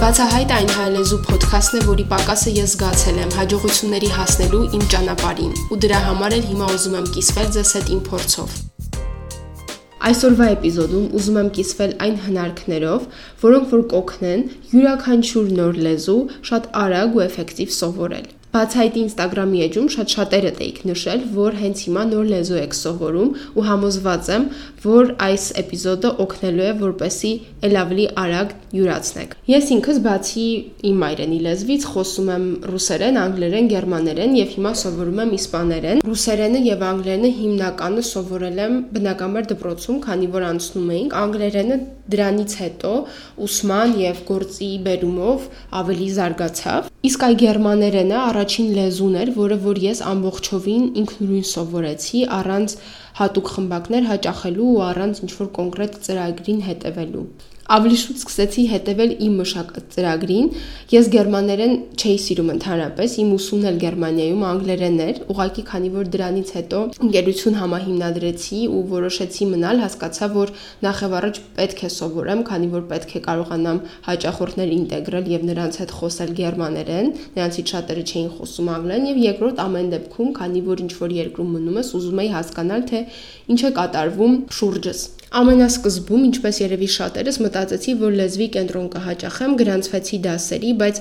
[0.00, 5.78] Բացահայտ այն հայալեզու ոդքասթն է, որի պակասը ես զգացել եմ հաջողությունների հասնելու իմ ճանապարհին, ու
[5.84, 8.56] դրա համար էլ հիմա ուզում եմ կիսվել ձեզ հետ իմ փորձով։
[10.08, 13.06] Այսօրվա էպիզոդում ուզում եմ կիսվել այն հնարքներով,
[13.44, 20.12] որոնք որ կօգնեն յուրաքանչյուր նոր լեզու շատ արագ ու էֆեկտիվ սովորել։ Բացահայտի Instagram-ի էջում շատ
[20.16, 24.46] շատերը տեիք նշել, որ հենց հիմա նոր լեզու եք սովորում ու համոզված եմ,
[24.82, 27.30] որ այս էպիզոդը օգնելու է, որպեսի
[27.68, 30.46] ել ավելի արագ յուրացնեք։ Ես ինքս բացի
[30.90, 36.84] իմ մայրենի լեզվից խոսում եմ ռուսերեն, անգլերեն, գերմաներեն եւ հիմա սովորում եմ իսպաներեն։ Ռուսերենը եւ
[36.90, 41.80] անգլերենը հիմնականը սովորել եմ բնականաբար դպրոցում, քանի որ անցնում էինք։ Անգլերենը
[42.10, 42.92] դրանից հետո
[43.46, 45.44] ուսման եւ գործի բերումով
[45.80, 52.74] ավելի զարգացավ։ Իսկ այ գերմաներենը առաջին լեզուն էր, որը որ ես ամբողջովին ինքնուրույն սովորեցի առանց
[53.18, 57.24] հատուկ խմբակներ հաճախելու ու առանց ինչ-որ կոնկրետ ծրագրին հետևելու
[57.70, 60.46] ավելի շուտ սկսեցի հետևել իմ մշակած ծրագրին։
[60.90, 66.50] Ես գերմաներեն չէի սիրում ընդհանրապես, իմ ուսումն էլ Գերմանիայում անգլերեն էր, ուղղակի քանի որ դրանից
[66.56, 70.52] հետո ընկերություն համահիմնադրեցի ու որոշեցի մնալ, հասկացա, որ
[70.86, 75.80] նախ եւ առաջ պետք է սովորեմ, քանի որ պետք է կարողանամ հաճախորդներ ինտեգրել եւ նրանց
[75.80, 80.92] հետ խոսել գերմաներեն, նրանցից շատերը չէին խոսում անգլերեն եւ երկրորդ ամեն դեպքում, քանի որ ինչ
[81.00, 83.06] որ երկրում մնում ես, ուզում եի հասկանալ, թե
[83.54, 90.72] ինչ է կատարվում շուրջս։ Ամենասկզբում, ինչպես երևի շատերս, մտածեցի, որ լեզվի կենտրոն կհաճախեմ, գրանցվեցի դասերի,
[90.80, 90.98] բայց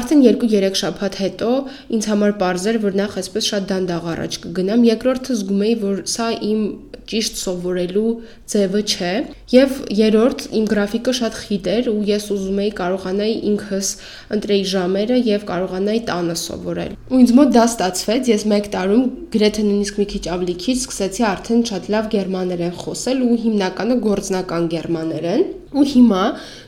[0.00, 1.50] արդեն 2-3 շաբաթ հետո
[1.96, 6.00] ինձ համար པարզ էր, որ նախ այսպես շատ դանդաղ առաջ կգնամ, երկրորդը զգում էի, որ
[6.16, 6.62] սա իմ
[7.06, 8.12] ճիշտ սովորելու
[8.50, 9.10] ձևը չէ,
[9.52, 13.90] եւ երրորդ իմ գրաֆիկը շատ խիտ էր ու ես ուզում էի կարողանայի ինքս
[14.36, 19.04] ընտրեի ժամերը եւ կարողանայի տանը սովորել։ Ու ինձ մոտ դա ստացվեց, ես 1 տարում
[19.36, 24.66] գրեթե նույնիսկ մի քիչ ավելի քիչ սկսեցի արդեն շատ լավ գերմաներեն խոսել ու հիմնականը գործնական
[24.70, 25.40] գերմաներեն
[25.76, 26.22] ու հիմա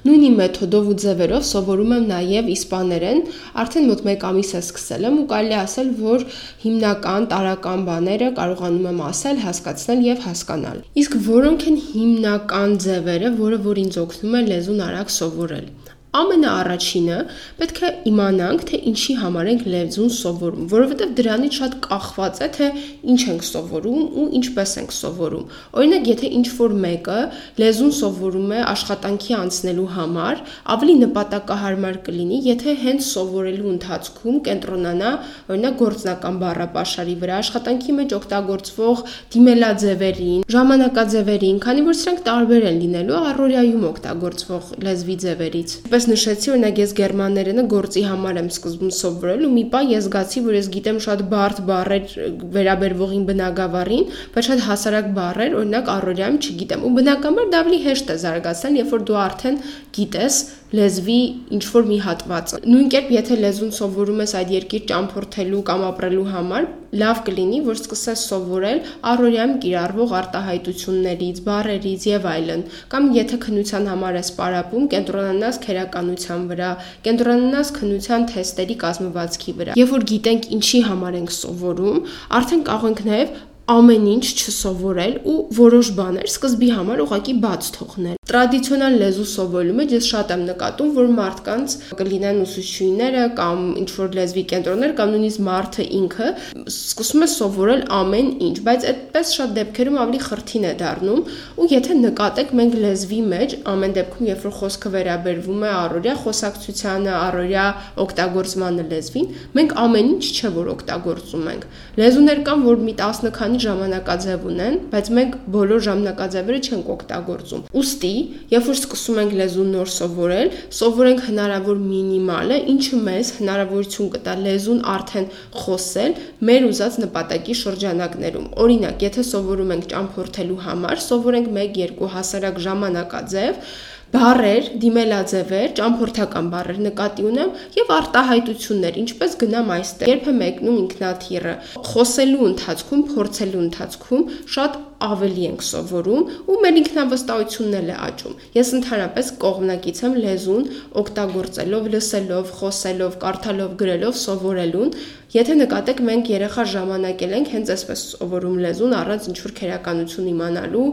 [0.08, 3.20] նույնի մեթոդով ու ձևերով սովորում եմ նաև իսպաներեն,
[3.62, 6.26] արդեն մոտ 1 ամիս է սկսել եմ ու կարելի ասել, որ
[6.64, 13.62] հիմնական տարական բաները կարողանում եմ ասել, հասկացնել եւ հասկանալ։ Իսկ որոնք են հիմնական ձևերը, որը
[13.68, 15.70] որ ինձ օգնում է լեզուն արագ սովորել։
[16.16, 17.16] Ամենաառաջինը
[17.58, 22.68] պետք է իմանանք, թե ինչի համար ենք լեզուն սովորում, որովհետև դրանից շատ կախված է, թե
[23.12, 25.44] ինչ ենք սովորում ու ինչպես ենք սովորում։
[25.78, 27.18] Օրինակ, եթե ինչ-որ մեկը
[27.60, 30.40] լեզուն սովորում է աշխատանքի անցնելու համար,
[30.78, 35.12] ավելի նպատակահարմար կլինի, եթե հենց սովորելու ընթացքում կենտրոնանա,
[35.52, 39.04] օրինակ, գործնական բառապաշարի վրա, աշխատանքի մեջ օգտագործվող
[39.36, 46.76] դիմելաձևերին, ժամանակաձևերին, քանի որ սրանք տարբեր են լինելու առօրյայում օգտագործվող լեզվի ձևերից։ Պես նշեցի, օրինակ
[46.78, 51.00] ես գերմաներենը գործի համար եմ սկզբում սովորել ու մի պահ ես զգացի, որ ես գիտեմ
[51.06, 52.12] շատ բարդ բառեր
[52.54, 58.18] վերաբերվողին բնագավառին, բայց շատ հասարակ բառեր, օրինակ առօրյայում չգիտեմ։ Ու բնականաբար դա ավելի հեշտ է
[58.22, 59.60] զարգացնել, երբ որ դու արդեն
[59.98, 61.20] գիտես լեզվի
[61.56, 66.26] ինչ որ մի հատվածը։ Նույն կերպ, եթե լեզուն սովորում ես այդ երկիր ճամփորդելու կամ ապրելու
[66.28, 66.66] համար,
[67.02, 72.62] լավ կլինի, որ սկսես սովորել առօրյայում կիրառվող արտահայտություններից, բառերից եւ այլն։
[72.92, 76.70] Կամ եթե քննության համար ես պարապում, կենտրոնանաս քերականության վրա,
[77.08, 82.00] կենտրոնանաս քննության թեստերի կազմվածքի վրա։ Երբ որ գիտենք ինչի համար ենք սովորում,
[82.40, 83.36] արդեն կարող ենք նաեւ
[83.68, 89.92] ամեն ինչ չսովորել ու որոշ բաներ սկզբի համար ուղակի բաց թողնել։ Տրադիցիոնալ լեզու սովորելու մեջ
[89.94, 95.40] ես շատ եմ նկատում, որ մարդկանց կլինեն ուսուցչուհիները կամ ինչ որ լեզվի կենտրոններ կամ նույնիսկ
[95.46, 96.28] մարդը ինքը
[96.68, 101.22] սկսում է սովորել ամեն ինչ, բայց այդպես շատ դեպքերում ավելի խրթին է դառնում
[101.56, 107.12] ու եթե նկատեք մենք լեզվի մեջ ամեն դեպքում երբ որ խոսքը վերաբերվում է առօրյա խոսակցությանը,
[107.22, 107.64] առօրյա
[108.04, 111.66] օգտագործմանը լեզվին, մենք ամեն ինչ չէ որ օգտագործում ենք։
[112.02, 118.17] Լեզուներ կան, որ մի 10 քանի ժամանակաձև ունեն, բայց մենք բոլոր ժամանակաձևերը չենք օգտագործում։ Ոստի,
[118.52, 124.80] երբ որ սկսում ենք լեզուն նոր սովորել, սովորենք հնարավոր մինիմալը, ինչը մեզ հնարավորություն կտա լեզուն
[124.94, 126.16] արդեն խոսել
[126.48, 133.62] մեր ուզած նպատակի շրջանակներում։ Օրինակ, եթե սովորում ենք ճամփորդելու համար, սովորենք 1-2 հասարակ ժամանակաձև,
[134.08, 141.54] բառեր, դիմելաձևեր, ճամփորդական բառեր նկատի ունեմ եւ արտահայտություններ, ինչպես գնամ այստեղ։ Երբ է մեկնում ինքնաթիռը,
[141.90, 144.24] խոսելու ընթացքում, փորձելու ընթացքում
[144.56, 150.66] շատ ավելի ենք սովորում ու մեր ինքնավստահությունն էլ է աճում։ Ես ընդհանրապես կողմնակից եմ լեզուն
[151.02, 154.92] օգտագործելով, լսելով, խոսելով, կարդալով, գրելով սովորելուն
[155.28, 160.86] Եթե նկատեք, մենք երեխա ժամանակել ենք հենց այսպես սովորում լեզուն առանց ինչ-որ քերականություն իմանալու,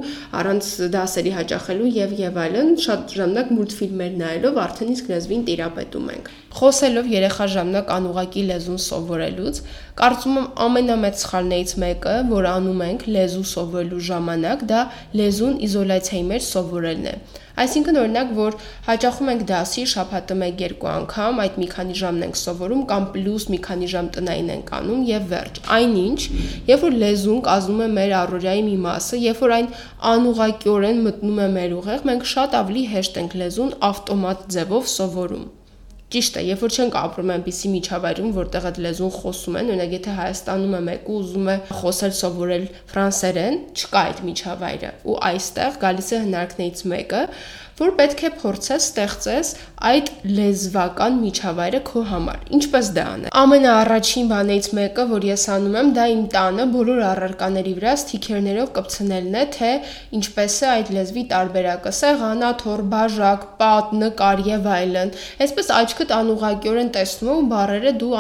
[0.44, 6.36] առանց դասերի հաճախելու եւ եւ այլն, շատ ժամանակ մուլտֆիլմեր նայելով արդեն իսկ լեզվին տիրապետում ենք։
[6.56, 9.58] Խոսելով երեխա ժամանակ անուղակի լեզուն սովորելուց,
[10.00, 14.84] կարծում եմ ամենամեծ սխալներից մեկը, որ անում ենք լեզու սովորելու ժամանակ, դա
[15.20, 17.16] լեզուն իզոլացիայի մեջ սովորելն է։
[17.64, 18.56] Այսինքն օրինակ, որ
[18.88, 23.60] հաճախում ենք դասի շաբաթը 1-2 անգամ, այդ մի քանի ժամն ենք սովորում կամ պլյուս մի
[23.68, 26.20] քանի ժամ տնային ենք անում եւ վերջ։ Այնինչ,
[26.72, 29.70] երբ որ լեզուն կազմում է մեր առօրյայի մի մասը, երբ որ այն
[30.16, 35.48] անուղակիորեն մտնում է մեր ուղեղ, մենք շատ ավելի հեշտ ենք լեզուն ավտոմատ ձևով սովորում։
[36.14, 40.12] Ճիշտ է, երբ որ չենք ապրում այնպիսի միջավայրում, որտեղ այդ լեզուն խոսում են, օրինակ եթե
[40.20, 46.20] Հայաստանում է մեկը ուզում է խոսել սովորել ֆրանսերեն, չկա այդ միջավայրը։ Ու այստեղ գալիս է
[46.26, 47.24] հնարքներից մեկը,
[47.76, 49.50] որ պետք է փորձես ստեղծես
[49.86, 55.90] այդ լեզվական միջավայրը քո համար։ Ինչպես դա անել։ Ամենաառաջին բանից մեկը, որ ես անում եմ,
[55.98, 59.72] դա իմ տանը բոլոր առարկաների վրա սթիքերներով կպցնելն է, թե
[60.20, 65.14] ինչպես է այդ լեզվի տարբերակը՝ սեղանա, թոր, բաժակ, պատ, նկար եւ այլն։
[65.46, 68.16] Այսպես աչքդ անուղակիորեն տեսնում ու բառերը դու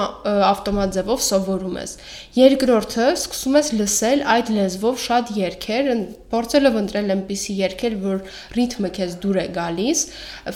[0.51, 1.95] ավտոմատ ձևով սովորում ես։
[2.35, 5.91] Երկրորդը սկսում ես լսել այդ լեզվով շատ երգեր,
[6.35, 8.23] փորձելով ընտրել այնպիսի երգեր, որ
[8.59, 10.01] ռիթմը քեզ դուր է է գալիս։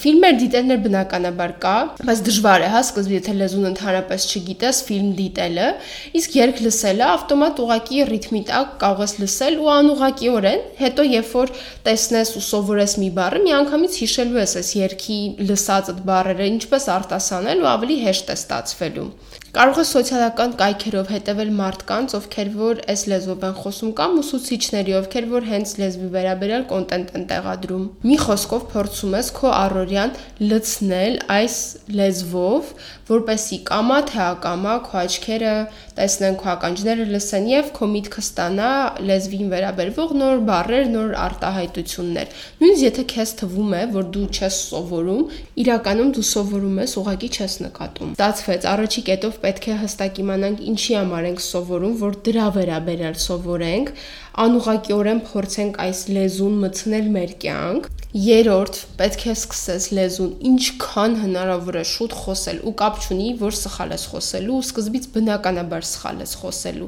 [0.03, 1.75] Ֆիլմեր դիտելներ բնականաբար կա,
[2.09, 5.69] բայց դժվար է, հա, սկզբի եթե լեզուն ընդհանրապես չգիտես, ֆիլմ դիտելը,
[6.19, 11.53] իսկ երգ լսելը ավտոմատ ուղակի ռիթմի տակ կարող ես լսել ու անուղակիորեն, հետո երբ որ
[11.89, 15.19] տեսնես ու սովորես մի բառը, միանգամից հիշելու ես այս երգի
[15.49, 19.09] լսած այդ բառերը, ինչպես արտասանել ու ավելի հեշտ է ստացվելու։
[19.49, 25.27] Կարող է սոցիալական կայքերով հետևել մարդկանց, ովքեր որ այս լեզվով են խոսում կամ ուսուցիչների, ովքեր
[25.31, 30.13] որ հենց լեզվի վերաբերյալ կոնտենտ են տեղադրում։ Մի խոսքով փորձում ես քո առօրյան
[30.53, 31.57] լցնել այս
[31.97, 32.73] լեզվով,
[33.09, 35.53] որպեսի կամա թե ակամա քո աչքերը
[35.97, 38.69] տեսնեն քո ականջները լսեն եւ քո միտքը ստանա
[39.09, 45.23] լեզվին վերաբերվող նոր բառեր, նոր արտահայտություններ։ Նույնիսկ եթե քեզ թվում է, որ դու չես սովորում,
[45.65, 50.97] իրականում դու սովորում ես, ուղղակի չես նկատում։ Ստացվեց, առաջի կետով պետք է հստակ իմանանք ինչի
[50.99, 53.93] համար ենք սովորում, որ դրա վերաբերյալ սովորենք,
[54.45, 61.81] անուղակիորեն փորձենք այս լեզուն մտցնել մեր կյանք Երորդ, պետք է սկսես լեզուն ինչքան հնարավոր է
[61.85, 66.87] շուտ խոսել ու կապ չունի, որ սխալ ես խոսելու, սկզբից բնականաբար սխալ ես խոսելու։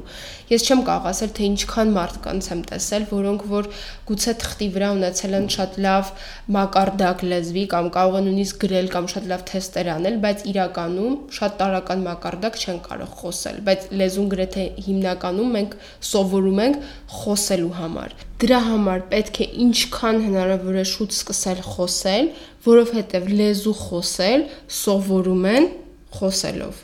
[0.50, 3.70] Ես չեմ կարող ասել, թե ինչքան մարդկանց եմ տեսել, որոնք որ
[4.10, 6.10] գուցե թղթի վրա ունեցել են շատ լավ
[6.58, 11.56] մակարդակ լեզվի կամ կարող են նույնիսկ գրել կամ շատ լավ թեստեր անել, բայց իրականում շատ
[11.62, 15.80] տարական մակարդակ չեն կարող խոսել, բայց լեզուն գրեթե հիմնականում մենք
[16.10, 16.84] սովորում ենք
[17.22, 22.30] խոսելու համար Դրա համար պետք է ինչքան հնարավոր է շուտ սկսել խոսել,
[22.64, 24.46] որովհետև լեզու խոսել
[24.82, 25.68] սովորում են
[26.16, 26.80] խոսելով։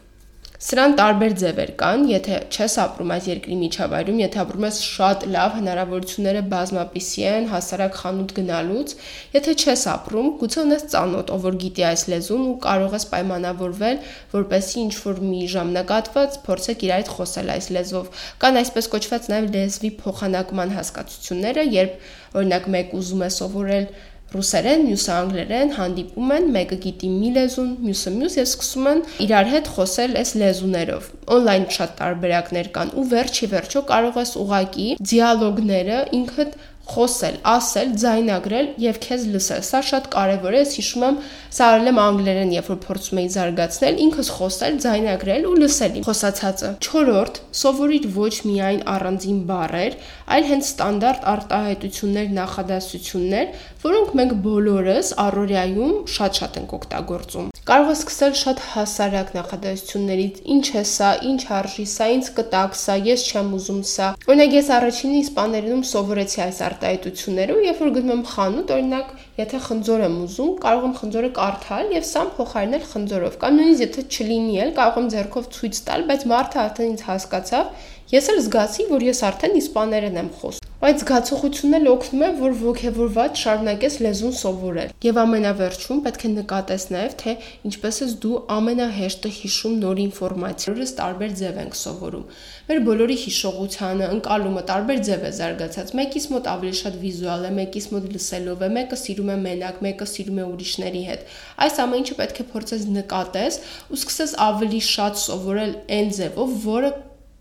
[0.59, 5.53] Սրան տարբեր ձևեր կան, եթե չես ապրում այս երկրի միջավայրում, եթե ապրում ես շատ լավ,
[5.59, 8.95] հնարավորությունները բազմապիսի են հասարակ խանութ գնալուց,
[9.37, 14.03] եթե չես ապրում, գուցե ունես ծանոթ, ով որ գիտի այս լեզուն ու կարող ես պայմանավորվել,
[14.35, 18.13] որպեսզի ինչ որ մի ժամանակատված փորձեք իր այդ խոսել այս լեզվով։
[18.43, 23.93] Կան այսպես կոչված նաև լեզվի փոխանակման հասկացությունները, երբ օրինակ մեկ ուզում է սովորել
[24.29, 29.49] ռուսերեն, մյուսը անգլերեն հանդիպում են, մեկը գիտի մի լեզուն, մյուսը մյուս եւ սկսում են իրար
[29.53, 31.07] հետ խոսել այս լեզուներով։
[31.39, 36.59] Օնլայն շատ տարբերակներ կան ու վերջի վերջո կարող ես ուղակի դիալոգները ինքդ
[36.89, 41.19] խոսել, ասել, ձայնագրել եւ քեզ լսել։ Սա շատ կարեւոր է, ես հիշում եմ,
[41.59, 46.07] սա արել եմ անգլերեն, երբ որ փորձում էի զարգացնել, ինքս խոսել, ձայնագրել ու լսել իմ
[46.09, 49.99] խոսացածը։ 4-րդ, սովորիր ոչ միայն առանձին բառեր,
[50.39, 53.55] այլ հենց ստանդարտ արտահայտություններ, նախադասություններ,
[53.85, 60.37] որոնք մենք բոլորս առօրյայում շատ-շատ ենք օգտագործում։ Կարող ես սկսել շատ հասարակ նախադասություններից.
[60.55, 64.71] Ինչ է սա, ինչ արժի սա, ինձ կտակ սա, ես չեմ ուզում սա։ Օրինակ ես
[64.79, 69.11] առաջինը իսպաներենում սովորեցի այս արտահայտությունները ու երբ որ գնում եմ խանութ, օրինակ,
[69.43, 74.07] եթե խնձոր եմ ուզում, կարող եմ խնձորը կարդալ եւ սամ փոխարինել խնձորով։ Կամ նույնիսկ եթե
[74.09, 77.77] չլինի էլ, կարող եմ ձեռքով ցույց տալ, բայց մարդը արդեն ինձ հասկացավ,
[78.17, 82.53] ես էլ զգացի, որ ես արդեն իսպաներեն եմ խոսում։ Այդ զգացողությունն էլ օգնում է, որ
[82.59, 87.35] ողջևորված շարունակես լեզուն սովորել։ Եվ ամենավերջում պետք է նկատես նաև, թե
[87.67, 92.39] ինչպես ես դու ամենահեշտը հիշում նոր ինֆորմացիա։ Որս տարբեր ձև ենք սովորում։
[92.71, 97.91] Մեր բոլորի հիշողությանը, ընկալումը տարբեր ձև է զարգացած։ Մեկից մոտ ավելի շատ վիզուալ է, մեկից
[97.99, 102.19] մոտ լսելով է, մեկը սիրում է մենակ, մեկը սիրում է ուրիշների հետ։ Այս ամեն ինչը
[102.23, 106.95] պետք է փորձես նկատես ու սկսես ավելի շատ սովորել այն ձևով, որը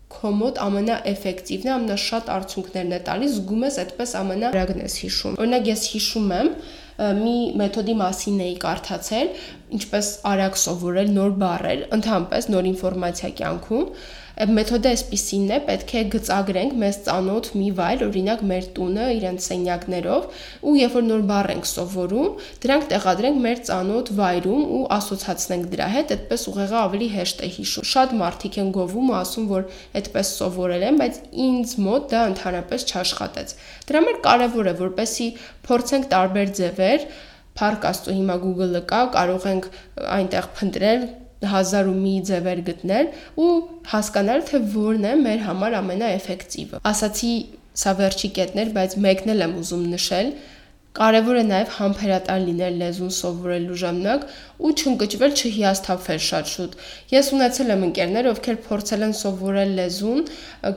[0.08, 5.68] քո մոտ ամենաէֆեկտիվն է, ամենաշատ արդյունքներն է տալիս, զգում ես այդպես ամենարագն ես հիշում։ Օրինակ
[5.68, 6.52] ես հիշում եմ
[6.98, 9.28] մի մեթոդի մասին էի կարդացել,
[9.78, 13.84] ինչպես արագ սովորել նոր բառեր, ընդհանրապես նոր ինֆորմացիա կյանքում
[14.38, 20.28] մեթոդը այսպեսին է, պետք է գծագրենք մեզ ծանոթ մի վայր, օրինակ մեր տունը իրենց սենյակներով,
[20.62, 22.28] ու երբ որ նոր բառ ենք սովորում,
[22.62, 27.88] դրանք տեղադրենք մեր ծանոթ վայրում ու ասոցացնենք դրա հետ, այդպես ուղեղը ավելի հեշտ է հիշում։
[27.98, 29.66] Շատ մարդիկ են գովում ու ասում, որ
[29.98, 33.56] այդպես սովորել են, բայց ինձ մոտ դա ընդհանրապես չաշխատեց։
[33.90, 35.28] Դրա համար կարևոր է, որպեսի
[35.66, 37.08] փորձենք տարբեր ձևեր
[37.58, 39.64] Փառք Աստծո հիմա Google-ը կա, կարող ենք
[40.14, 41.08] այնտեղ փնտրել
[41.52, 43.10] հազար ու մի ձևեր գտնել
[43.44, 43.50] ու
[43.92, 47.32] հասկանալ թե որն է մեր համար ամենաէֆեկտիվը։ Ասացի
[47.78, 50.32] սա վերջի կետն էր, բայց մեկն էլ եմ ուզում նշել,
[50.98, 54.22] Կարևոր է նաև համբերատար լինել լեզուն սովորելու ժամանակ
[54.66, 56.72] ու չընկճվել, չհիասթափվել շատ շուտ։
[57.12, 60.24] Ես ունեցել եմ ընկերներ, ովքեր փորձել են սովորել լեզուն,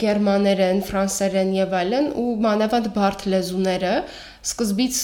[0.04, 3.96] գերմաներեն, ֆրանսերեն եւ այլն, ու մանավանդ բարդ լեզուները
[4.42, 4.96] սկզբից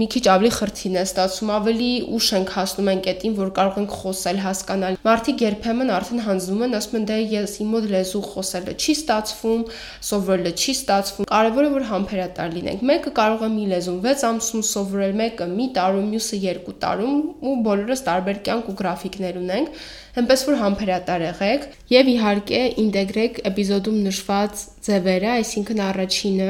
[0.00, 3.96] մի քիչ ավելի խրթին է ստացվում, ավելի ուշ ենք հասնում այն կետին, որ կարող ենք
[4.00, 8.74] խոսել, հասկանալ։ Մարդիկ երբեմն արդեն հանձնում են, ասում են դե ես իմ մոտ լեզու խոսելը
[8.80, 9.62] չի ստացվում,
[10.10, 15.16] սովորելը չի ստացվում։ Կարևորը որ համբերատար լինենք։ Մեկը կարող է մի լեզուն 6 ամսում սովորել,
[15.20, 17.18] մեկը մի տարում, մյուսը 2 տարում
[17.50, 23.98] ու բոլորս տարբեր կյանք ու գրաֆիկներ ունենք։ Հենց որ համբերատար եղեք եւ իհարկե ինտեգրեք էպիզոդում
[24.06, 26.48] նշված ձևերը, այսինքն առաջինը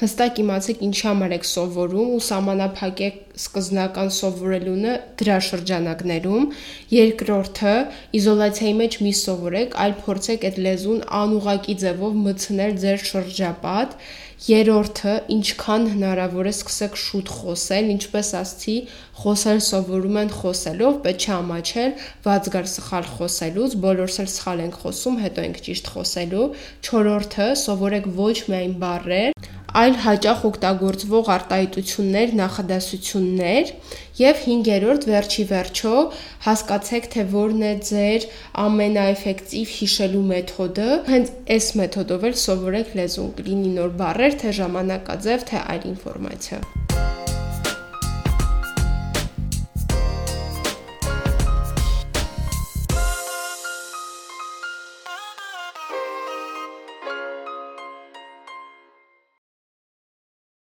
[0.00, 6.50] հստակ իմացեք ինչի համար եք սովորում ու սահմանափակեք սկզբնական սովորելունը դրա շրջանակներում։
[6.96, 7.74] Երկրորդը
[8.18, 13.98] իզոլացիայի մեջ մի սովորեք, այլ փորձեք այդ լեզուն անուղակի ձևով մտցնել ձեր շրջապատ
[14.44, 18.74] Երորդը, ինչքան հնարավոր է սկսեք շուտ խոսել, ինչպես ասացի,
[19.22, 21.94] խոսել սովորում են խոսելով, պետք չէ ամաչել,
[22.26, 26.44] ված գար սխալ խոսելուց, բոլորս էլ սխալ ենք խոսում, հետո ենք ճիշտ խոսելու։
[26.84, 33.72] Չորրորդը, սովորեք ոչ միայն բառեր, այլ հաճախ օգտագործվող արտահայտություններ, նախադասություններ
[34.20, 35.94] եւ 5-րդ վերջի վերջո
[36.46, 38.28] հասկացեք թե որն է ձեր
[38.66, 45.62] ամենաէֆեկտիվ հիշելու մեթոդը հենց այս մեթոդով էլ սովորեք լեզուն լինի նոր բառեր թե ժամանակաձև թե
[45.76, 47.15] այլ ինֆորմացիա